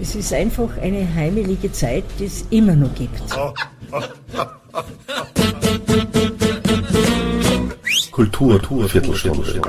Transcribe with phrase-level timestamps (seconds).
[0.00, 3.20] Es ist einfach eine heimelige Zeit, die es immer noch gibt.
[8.10, 9.60] Kultur, Kultur Viertelstunde.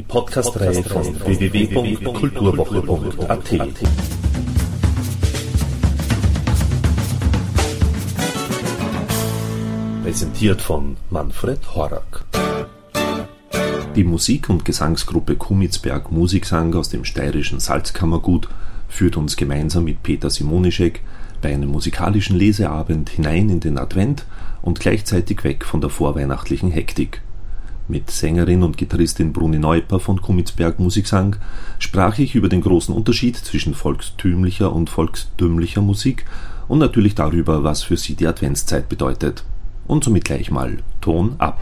[0.00, 3.50] Die Podcast-Reihe von www.kulturwoche.at.
[10.02, 12.24] Präsentiert von Manfred Horak.
[13.94, 18.48] Die Musik- und Gesangsgruppe Kumitzberg Musiksang aus dem steirischen Salzkammergut
[18.88, 21.02] führt uns gemeinsam mit Peter Simonischek
[21.42, 24.24] bei einem musikalischen Leseabend hinein in den Advent
[24.62, 27.20] und gleichzeitig weg von der vorweihnachtlichen Hektik.
[27.86, 31.36] Mit Sängerin und Gitarristin Bruni Neuper von Kumitzberg Musiksang
[31.78, 36.24] sprach ich über den großen Unterschied zwischen volkstümlicher und volkstümlicher Musik
[36.66, 39.44] und natürlich darüber, was für sie die Adventszeit bedeutet.
[39.86, 41.60] Und somit gleich mal Ton ab.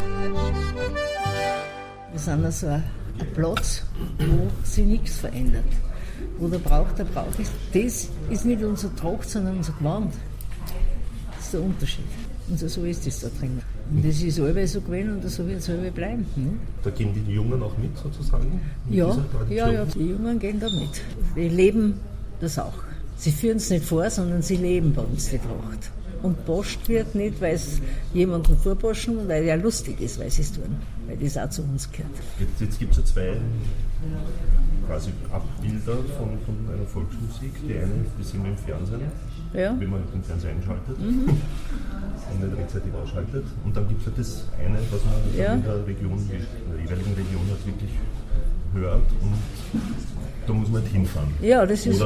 [2.12, 2.82] Wir sind also ein
[3.34, 3.82] Platz,
[4.18, 5.64] wo sich nichts verändert.
[6.38, 7.52] Wo der Brauch der Brauch ist.
[7.72, 10.14] Das ist nicht unser Tracht, sondern unser Gewand.
[11.36, 12.04] Das ist der Unterschied.
[12.48, 13.60] Und so ist es da drin.
[13.90, 16.26] Und das ist allweil so gewesen und so wird es allweil bleiben.
[16.36, 16.52] Ne?
[16.82, 18.60] Da gehen die Jungen auch mit sozusagen?
[18.86, 19.16] Mit ja,
[19.48, 21.02] ja, ja, die Jungen gehen da mit.
[21.36, 21.94] Die leben
[22.40, 22.74] das auch.
[23.16, 25.90] Sie führen es nicht vor, sondern sie leben bei uns die Tracht.
[26.22, 27.80] Und poscht wird nicht, weil es
[28.12, 30.76] jemanden vorposchen, weil er lustig ist, weil sie es tun.
[31.06, 32.10] Weil das auch zu uns gehört.
[32.38, 33.36] Jetzt, jetzt gibt es ja zwei
[34.86, 37.52] quasi Abbilder von, von einer Volksmusik.
[37.66, 39.00] Die eine, die sehen wir im Fernsehen,
[39.54, 39.74] Ja.
[39.78, 43.44] wenn man den Fernseher einschaltet und nicht rechtzeitig ausschaltet.
[43.64, 45.54] Und dann gibt es ja das eine, was man Ja.
[45.54, 47.92] in der Region, in der jeweiligen Region halt wirklich
[48.74, 49.80] hört und
[50.46, 51.28] da muss man halt hinfahren.
[51.42, 52.02] Ja, das ist,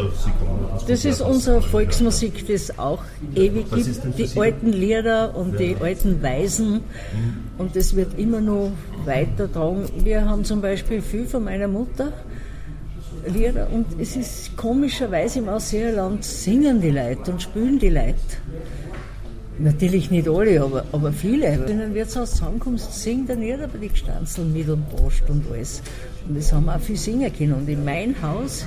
[0.86, 1.62] das ist unsere.
[1.62, 3.02] Volksmusik, das auch
[3.34, 4.18] ewig Was gibt.
[4.18, 4.40] Die Sie?
[4.40, 6.80] alten Lieder und die alten Weisen.
[7.58, 8.72] Und das wird immer noch
[9.04, 9.88] weitertragen.
[10.02, 12.12] Wir haben zum Beispiel viel von meiner Mutter
[13.26, 18.14] Lieder und es ist komischerweise im Ausseerland singen die Leute und spielen die Leute.
[19.58, 21.60] Natürlich nicht alle, aber, aber viele.
[21.66, 25.80] Wenn ein Wirtshaus zusammenkommst, singt dann jeder bei die Gestanzeln mit und Post und alles.
[26.28, 27.54] Und das haben auch viel singen können.
[27.54, 28.66] Und in mein Haus,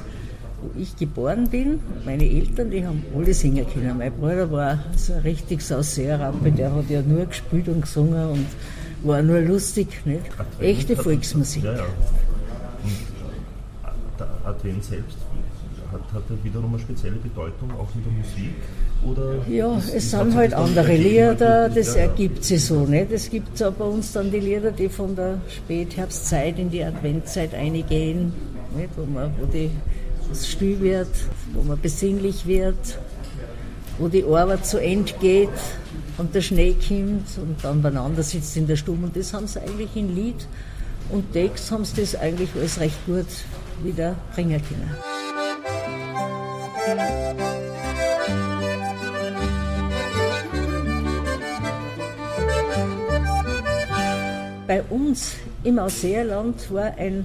[0.61, 3.97] wo ich geboren bin, meine Eltern, die haben alle singen können.
[3.97, 8.45] Mein Bruder war so ein richtiges Ausseerrampe, der hat ja nur gespielt und gesungen und
[9.03, 10.21] war nur lustig, nicht?
[10.59, 11.65] Echte Volksmusik.
[11.65, 11.83] Ja, ja.
[13.83, 15.17] Und der Athen selbst
[15.91, 18.55] hat, hat er wiederum eine spezielle Bedeutung, auch in der Musik?
[19.09, 20.95] Oder Ja, es sind sich halt andere?
[20.95, 22.85] Lieder, das Ja, ergibt sich so.
[22.85, 23.11] Nicht?
[23.11, 27.53] Es gibt auch bei uns dann die Lieder, die von der Spätherbstzeit in die Adventzeit
[27.53, 28.33] eingehen,
[28.75, 28.89] nicht?
[28.95, 29.69] Wo, man, wo die,
[30.31, 31.07] es still wird,
[31.53, 32.99] wo man besinnlich wird,
[33.97, 35.49] wo die Arbeit zu Ende geht
[36.17, 39.05] und der Schnee kommt und dann beieinander sitzt in der Stube.
[39.05, 40.47] Und das haben sie eigentlich in Lied
[41.09, 43.25] und Text haben sie das eigentlich alles recht gut
[43.83, 44.91] wieder bringen können.
[54.67, 57.23] Bei uns im Ausseerland war ein,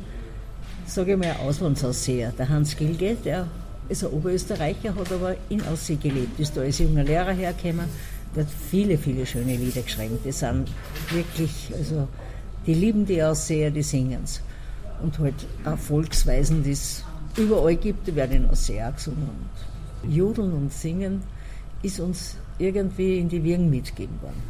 [0.87, 3.49] sage ich mal, Auslandsausseher, der Hans Gilge, der
[3.89, 7.87] ist ein Oberösterreicher, hat aber in Aussee gelebt, ist da als junger Lehrer hergekommen,
[8.37, 10.19] der hat viele, viele schöne Lieder geschrieben.
[10.25, 10.71] Die sind
[11.11, 12.07] wirklich, also
[12.65, 14.41] die lieben die Ausseher, die singen's.
[15.03, 17.05] Und halt auch Volksweisen, die es
[17.37, 19.29] überall gibt, die werden in Aussee auch gesungen.
[20.05, 21.23] Und Jodeln und Singen
[21.83, 24.41] ist uns irgendwie in die Wirren mitgegeben worden.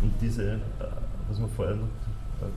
[0.00, 0.58] Und, diese, äh,
[1.28, 1.88] was wir vorher noch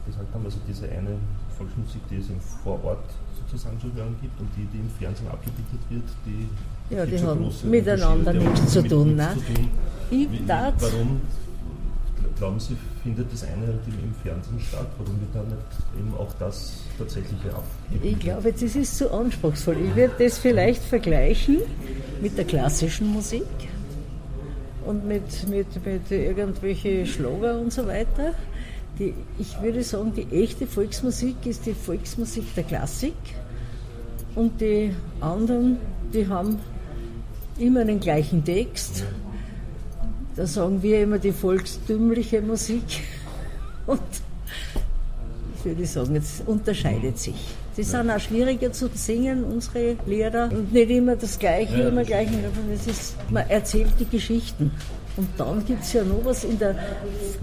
[0.05, 1.17] gesagt haben, also diese eine
[1.57, 3.03] Volksmusik, die es im Vorort
[3.35, 6.47] sozusagen zu hören gibt und die, die im Fernsehen abgebildet wird, die,
[6.93, 9.41] Ja, die haben große miteinander nichts zu mit tun, nichts ne?
[9.45, 9.69] zu tun.
[10.09, 11.21] Wie, warum
[12.37, 14.87] glauben Sie, findet das eine halt im, im Fernsehen statt?
[14.97, 18.11] Warum wird da nicht eben auch das tatsächliche abgebildet?
[18.11, 19.77] Ich glaube, das ist zu anspruchsvoll.
[19.77, 21.59] Ich würde das vielleicht vergleichen
[22.21, 23.45] mit der klassischen Musik
[24.85, 28.33] und mit, mit, mit irgendwelchen Schlager und so weiter.
[28.99, 33.15] Die, ich würde sagen, die echte Volksmusik ist die Volksmusik der Klassik
[34.35, 35.77] und die anderen,
[36.13, 36.59] die haben
[37.57, 39.03] immer den gleichen Text.
[40.35, 42.83] Da sagen wir immer die volkstümliche Musik
[43.87, 44.01] und
[45.57, 47.55] ich würde sagen, es unterscheidet sich.
[47.77, 50.49] Die sind auch schwieriger zu singen, unsere Lieder.
[50.51, 52.29] Und nicht immer das Gleiche, Ja, immer das gleich.
[53.31, 54.71] Man erzählt die Geschichten.
[55.15, 56.75] Und dann gibt es ja noch was, in der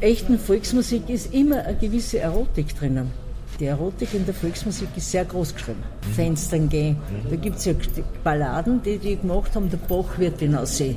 [0.00, 3.11] echten Volksmusik ist immer eine gewisse Erotik drinnen.
[3.58, 5.82] Die Erotik in der Volksmusik ist sehr groß geschrieben.
[6.14, 6.96] Fenstern gehen.
[7.28, 7.75] Da gibt es ja
[8.25, 10.96] Balladen, die die gemacht haben, der Bach wird in Aussee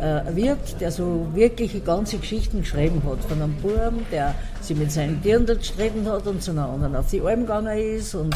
[0.00, 3.22] äh, Wirt, der so wirkliche ganze Geschichten geschrieben hat.
[3.24, 7.08] Von einem Buben, der sich mit seinen Dirndl gestritten hat und zu einer anderen auf
[7.10, 8.34] die Alm gegangen ist und,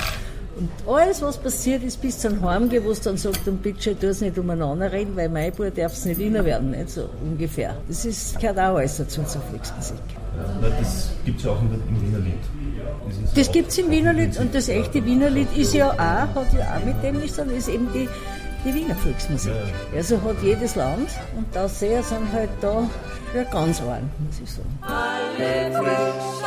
[0.56, 4.06] Und alles, was passiert ist, bis zum Heimgehen, wo es dann sagt, und bitte, tu
[4.06, 7.76] es nicht umeinander reden, weil mein Bub darf es nicht inner werden, nicht so ungefähr.
[7.88, 9.98] Das ist, gehört auch alles dazu zur Volksmusik.
[10.62, 12.34] Ja, das gibt es ja auch im Wiener Lied.
[13.06, 15.98] Das, das gibt es im Wiener Lied und das echte Wiener Lied ist ja auch,
[15.98, 18.08] hat ja auch mit dem nichts, sondern ist eben die,
[18.64, 19.52] die Wiener Volksmusik.
[19.52, 19.98] Ja.
[19.98, 22.88] Also hat jedes Land und da sehr sind halt da
[23.34, 24.78] ja, ganz arm, muss ich sagen.
[24.80, 26.46] Alle Früchte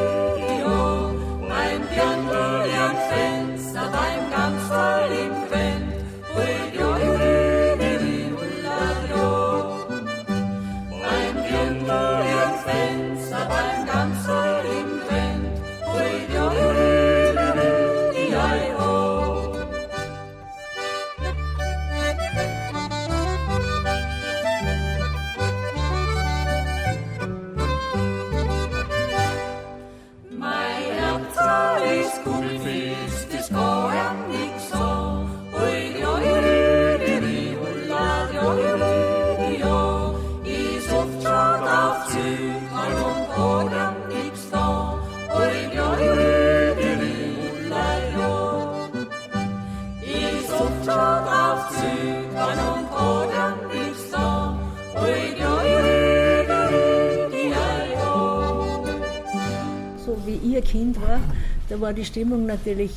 [61.81, 62.91] war die Stimmung natürlich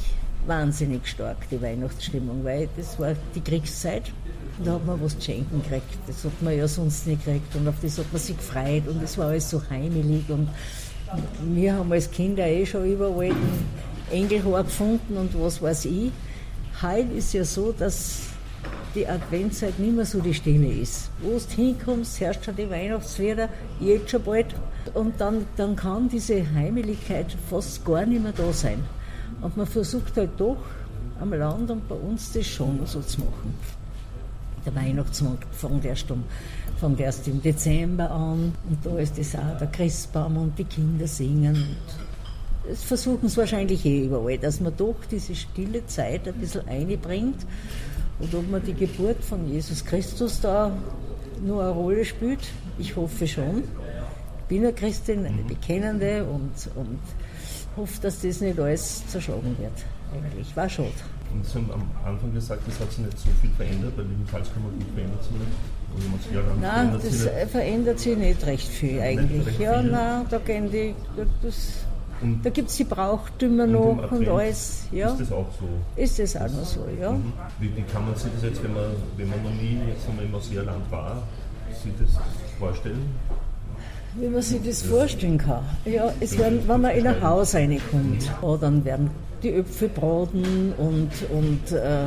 [0.47, 4.13] wahnsinnig stark, die Weihnachtsstimmung, weil das war die Kriegszeit.
[4.63, 5.99] Da hat man was zu schenken gekriegt.
[6.07, 9.03] Das hat man ja sonst nicht gekriegt und auf das hat man sich gefreut und
[9.03, 10.49] es war alles so heimelig und
[11.55, 13.37] wir haben als Kinder eh schon überall den
[14.13, 16.13] Engelhaar gefunden und was weiß ich.
[16.83, 18.34] Heute ist ja so, dass
[18.94, 21.11] die Adventszeit nicht mehr so die Stille ist.
[21.20, 23.49] Wo du hinkommst, herrscht schon die Weihnachtslieder,
[23.81, 24.55] jetzt schon bald.
[24.94, 28.85] Und dann, dann kann diese Heimeligkeit fast gar nicht mehr da sein.
[29.41, 30.58] Und man versucht halt doch
[31.20, 33.55] am Land und bei uns das schon so zu machen.
[34.64, 36.25] Der Weihnachtsmarkt fängt erst, um,
[36.79, 41.06] fängt erst im Dezember an und da ist das auch der Christbaum und die Kinder
[41.06, 41.76] singen.
[42.67, 47.44] Das versuchen es wahrscheinlich eh überall, dass man doch diese stille Zeit ein bisschen einbringt
[48.19, 50.71] und ob man die Geburt von Jesus Christus da
[51.45, 52.41] nur eine Rolle spielt,
[52.79, 53.65] ich hoffe schon.
[54.41, 57.01] Ich bin eine Christin, eine Bekennende und, und
[57.77, 59.73] hoffe, dass das nicht alles zerschlagen wird.
[60.15, 60.93] Eigentlich war schade.
[61.33, 64.31] Und Sie haben am Anfang gesagt, das hat sich nicht so viel verändert, weil die
[64.31, 65.51] Salzkammergut verändert sich nicht.
[66.31, 69.47] Oder nein, das sich verändert sich nicht recht viel eigentlich.
[69.47, 69.91] Recht ja, viel.
[69.91, 70.95] nein, da gehen die,
[71.43, 71.85] das,
[72.25, 74.87] und da gibt es die Brauchtümer noch und alles.
[74.91, 75.11] Ja.
[75.11, 76.00] Ist das auch so?
[76.00, 77.12] Ist das auch noch so, ja.
[77.12, 77.32] Mhm.
[77.61, 78.87] Wie, wie, kann man sich das jetzt, wenn man,
[79.17, 81.23] wenn man noch nie jetzt im Ausseerland war,
[81.82, 82.19] sich das
[82.59, 83.05] vorstellen?
[84.15, 85.65] Wie man sich das vorstellen kann.
[85.85, 89.11] Ja, es werden, wenn man in ein Haus reinkommt, oh, dann werden
[89.43, 92.06] die Äpfel braten und, und äh,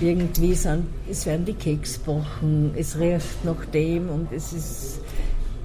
[0.00, 5.00] irgendwie sind, es werden die Keks backen, es riecht nach dem und es ist,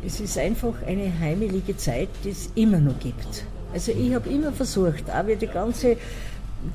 [0.05, 3.45] es ist einfach eine heimelige Zeit, die es immer noch gibt.
[3.73, 5.97] Also ich habe immer versucht, auch wie die ganze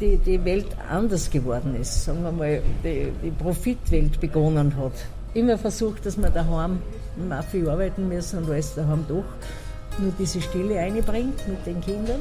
[0.00, 4.92] die, die Welt anders geworden ist, sagen wir mal, die, die Profitwelt begonnen hat,
[5.34, 6.80] immer versucht, dass man daheim
[7.30, 9.24] auch viel arbeiten müssen und alles daheim doch
[9.98, 12.20] nur diese Stille einbringt mit den Kindern.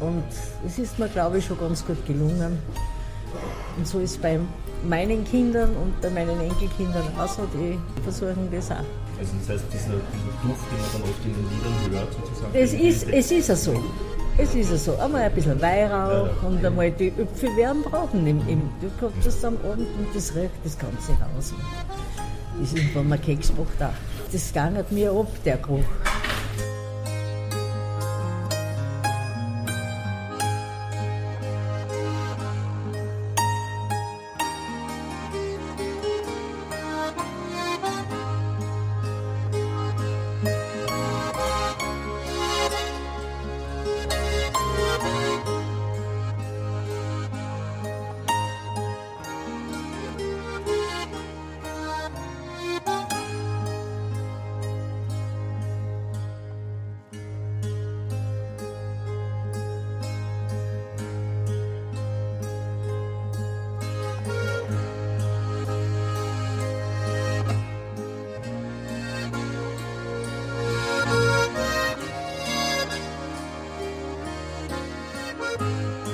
[0.00, 0.24] Und
[0.66, 2.58] es ist mir, glaube ich, schon ganz gut gelungen.
[3.76, 4.38] Und so ist es bei
[4.84, 8.76] meinen Kindern und bei meinen Enkelkindern auch so, die versuchen das auch.
[9.18, 12.52] Also das heißt, dieser, dieser Duft, den man dann oft in den Liedern hört, sozusagen.
[12.52, 13.82] Das ist, es ist ja so.
[14.38, 14.96] Es ist ja so.
[14.98, 18.26] Einmal ein bisschen Weihrauch ja, und einmal die Äpfel werden brauchen.
[18.26, 21.54] Im, im, du kommst das am Abend und das riecht das ganze Haus.
[22.60, 23.94] Das ist, wenn man Keks macht, auch.
[24.32, 25.84] Das gangert mir ab, der Geruch.
[75.58, 76.05] Bye.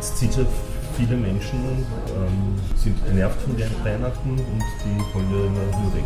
[0.00, 0.44] Jetzt sind ja
[0.96, 3.54] viele Menschen ähm, sind genervt von
[3.84, 6.04] Weihnachten und die wollen ja immer nur weg.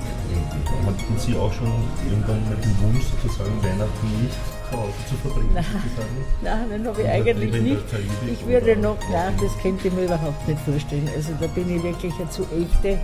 [0.84, 1.72] Hatten Sie auch schon
[2.10, 4.34] irgendwann mal den Wunsch, sozusagen Weihnachten nicht
[4.68, 5.50] zu Hause zu verbringen?
[5.54, 5.64] Nein,
[6.42, 7.82] nein den habe ich eigentlich nicht.
[8.32, 11.08] Ich würde noch, nein, das könnte ich mir überhaupt nicht vorstellen.
[11.14, 12.98] Also da bin ich wirklich eine zu echte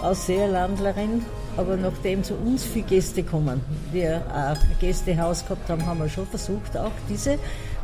[0.00, 1.26] Ausseherlandlerin.
[1.58, 3.60] Aber nachdem zu uns viele Gäste kommen,
[3.92, 7.38] wir ein Gästehaus gehabt haben, haben wir schon versucht, auch diese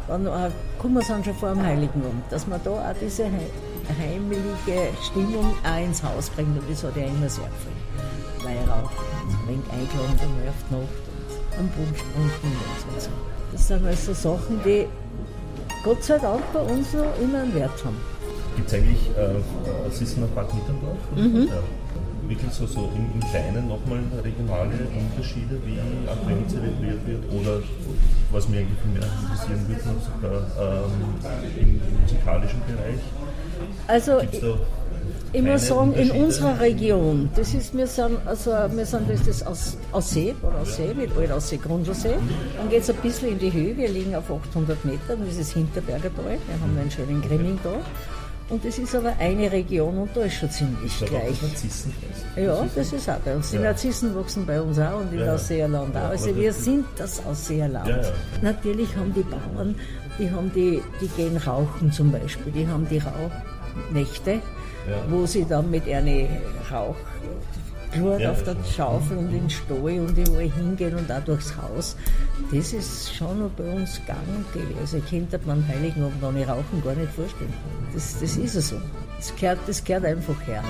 [0.09, 4.90] dann äh, kommen wir dann schon vor dem Heiligenabend, dass man da auch diese heimelige
[5.02, 8.44] Stimmung auch ins Haus bringt und das hat ja immer sehr viel.
[8.44, 11.02] Weihrauch, ein wenig eingeladen einmal auf die Nacht
[11.52, 12.50] und am Bodenspunkten
[12.92, 13.11] und so.
[13.52, 14.87] Das sind also Sachen, die
[15.85, 17.97] Gott sei Dank bei uns noch immer einen Wert haben.
[18.56, 20.99] Gibt es eigentlich, äh, sind Bad Mitterndorf?
[21.14, 21.49] Mhm.
[21.49, 21.62] Ja
[22.32, 27.62] wirklich so, so im, im Kleinen nochmal regionale Unterschiede, wie Advent zelebriert wird oder
[28.30, 30.92] was mir eigentlich mehr interessieren würde, sogar ähm,
[31.60, 33.00] im, im, musikalischen Bereich?
[33.86, 34.20] Also
[35.34, 39.46] ich muss sagen, in unserer Region, das ist, wir sind, also wir sind das, das
[39.46, 42.14] aus, Aussee, oder Aussee, mit Altaussee, Grundlsee.
[42.56, 45.52] Dann geht es ein bisschen in die Höhe, wir liegen auf 800 Metern, das ist
[45.52, 47.74] Hinterberger Tal, wir haben einen schönen Grimming da.
[48.49, 51.38] Und es ist aber eine Region und da ist schon ziemlich das gleich.
[52.37, 53.50] Ja, das ist auch bei uns.
[53.50, 53.62] Die ja.
[53.62, 55.34] Narzissen wachsen bei uns auch und in ja.
[55.34, 56.11] Ausseerland auch.
[56.11, 57.88] Also wir sind das Ausseerland.
[57.88, 58.12] Ja, ja.
[58.42, 59.75] Natürlich haben die Bauern,
[60.18, 64.40] die haben die, die gehen rauchen zum Beispiel, die haben die Rauchnächte,
[65.08, 66.28] wo sie dann mit einer
[66.70, 66.96] Rauch
[67.92, 71.54] Glut ja, auf der Schaufel und in den Stall und überall hingehen und auch durchs
[71.56, 71.96] Haus.
[72.50, 74.80] Das ist schon noch bei uns gang und gäbe.
[74.80, 77.52] Also könnte man Heiligen Abend ohne Rauchen gar nicht vorstellen.
[77.92, 78.76] Das, das ist ja so.
[79.16, 80.64] Das gehört, das gehört einfach her.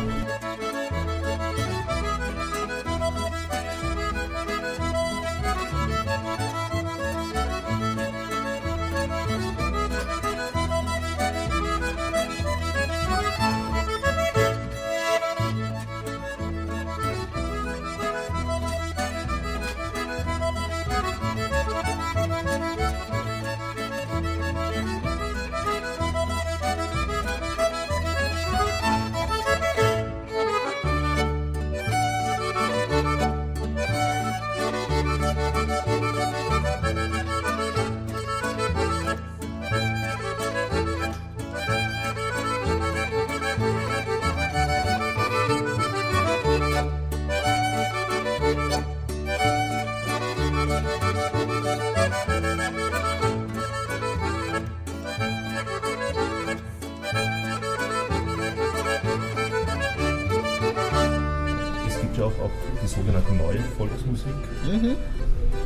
[63.52, 64.26] Neue Volksmusik.
[64.64, 64.96] Mhm.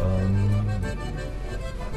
[0.00, 0.50] Ähm,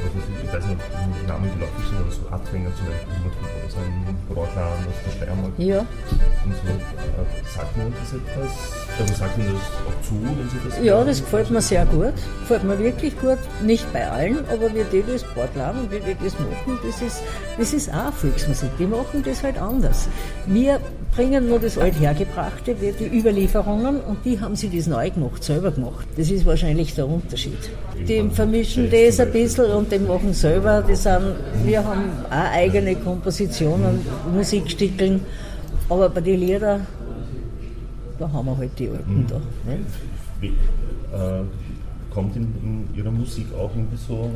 [0.02, 3.76] also ich weiß nicht, ob die Namen gelaufen sind, aber so Adwinger zum Beispiel, ist
[3.76, 5.52] ein Brauchladen aus der Steiermark.
[5.58, 5.80] Ja.
[5.80, 8.52] Und so, äh, sagt man das etwas?
[8.98, 12.14] Also sagt man das auch zu, wenn Sie das Ja, das gefällt mir sehr gut.
[12.40, 13.38] Gefällt mir wirklich gut.
[13.62, 17.22] Nicht bei allen, aber wir die das Brauchladen und wir die das machen, das ist,
[17.58, 18.70] das ist auch Volksmusik.
[18.78, 20.08] Die machen das halt anders.
[20.46, 20.80] Wir
[21.14, 26.06] bringen nur das Althergebrachte, die Überlieferungen, und die haben sie das neu gemacht, selber gemacht.
[26.16, 27.58] Das ist wahrscheinlich der Unterschied.
[28.08, 30.82] Die vermischen das ein bisschen und die machen selber.
[30.82, 34.00] Die sind, wir haben auch eigene Kompositionen,
[34.32, 35.20] Musikstickeln,
[35.88, 36.86] aber bei den Liedern,
[38.18, 39.26] da haben wir halt die Alten mhm.
[39.26, 39.36] da.
[39.36, 39.78] Ne?
[40.40, 41.42] Wie, äh,
[42.12, 44.30] kommt in, in Ihrer Musik auch irgendwie so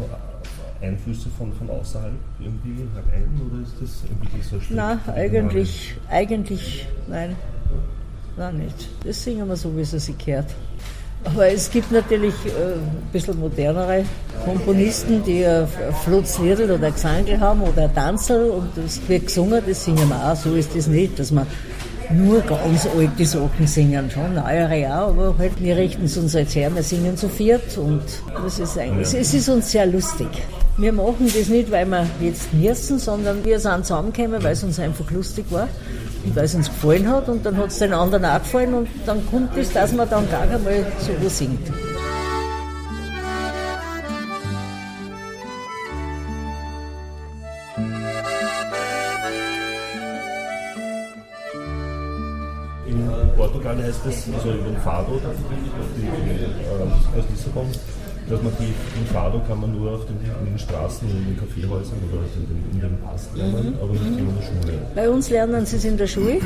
[0.81, 4.77] Einflüsse von, von außerhalb irgendwie herein oder ist das wirklich so schlimm?
[4.77, 7.37] Nein, eigentlich, eigentlich nein.
[8.37, 8.89] Nein, nicht.
[9.05, 10.47] Das singen wir so, wie es sich gehört.
[11.25, 14.05] Aber es gibt natürlich äh, ein bisschen modernere
[14.45, 15.67] Komponisten, die ein
[16.05, 20.33] Flutzliedl oder ein Gesangel haben oder ein Tanzel und das wird gesungen, das singen wir
[20.33, 20.37] auch.
[20.37, 21.47] So ist das nicht, dass man
[22.11, 26.55] nur ganz alte Sachen singen, schon neuere auch, aber halt, wir richten es uns jetzt
[26.55, 28.03] her, wir singen zu viert und
[28.43, 29.21] das ist eigentlich, ja.
[29.21, 30.29] es ist uns sehr lustig.
[30.77, 34.81] Wir machen das nicht, weil wir jetzt müssen, sondern wir sind zusammengekommen, weil es uns
[34.81, 35.69] einfach lustig war
[36.25, 38.89] und weil es uns gefallen hat und dann hat es den anderen auch gefallen und
[39.07, 41.71] dann kommt es, dass man dann gar einmal so singt.
[54.05, 55.19] Heißt es, also in den Fado, äh,
[57.19, 57.67] aus Lissabon,
[58.29, 61.39] dass man die, den Fado kann man nur auf den, in den Straßen, in den
[61.39, 63.83] Kaffeehäusern oder in den, in den Pass lernen, mhm.
[63.83, 64.79] aber nicht in der Schule.
[64.95, 66.41] Bei uns lernen sie es in der Schule.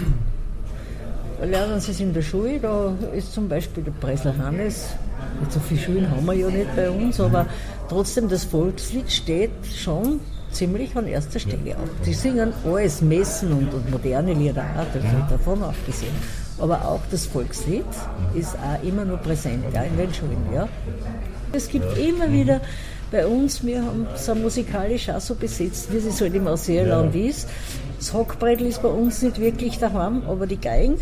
[1.41, 4.89] Lernen sie es in der Schule, da ist zum Beispiel der Bresler Hannes,
[5.51, 7.47] so viele Schulen haben wir ja nicht bei uns, aber
[7.89, 10.19] trotzdem das Volkslied steht schon
[10.51, 12.05] ziemlich an erster Stelle auch.
[12.05, 16.15] Die singen alles Messen und, und moderne Lieder auch, das wird davon abgesehen.
[16.59, 17.85] Aber auch das Volkslied
[18.35, 20.39] ist auch immer noch präsent, ja, in den Schulen.
[20.53, 20.69] Ja.
[21.53, 22.61] Es gibt immer wieder
[23.11, 27.29] bei uns, wir haben es musikalisch auch so besetzt, wie es halt im Ausseerland ja.
[27.29, 27.49] ist.
[27.99, 30.99] Das Hockbrettel ist bei uns nicht wirklich daheim, aber die Geigen,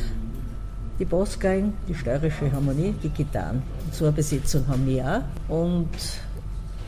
[0.99, 3.63] die Bassgeigen, die steirische Harmonie, die Gitarren.
[3.85, 5.55] Und so eine Besetzung haben wir auch.
[5.55, 5.89] Und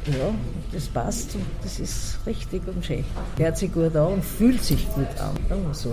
[0.07, 0.33] ja,
[0.73, 3.05] das passt und das ist richtig und schön.
[3.37, 5.93] Hört sich gut an und fühlt sich gut an, sagen wir so.